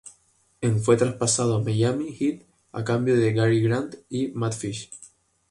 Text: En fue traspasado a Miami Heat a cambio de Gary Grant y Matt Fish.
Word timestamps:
En 0.61 0.79
fue 0.79 0.97
traspasado 0.97 1.55
a 1.57 1.61
Miami 1.61 2.11
Heat 2.11 2.41
a 2.71 2.83
cambio 2.83 3.15
de 3.17 3.33
Gary 3.33 3.61
Grant 3.61 3.97
y 4.09 4.29
Matt 4.29 4.53
Fish. 4.55 4.89